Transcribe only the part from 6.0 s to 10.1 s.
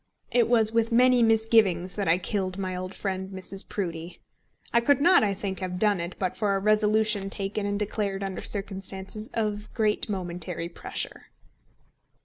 but for a resolution taken and declared under circumstances of great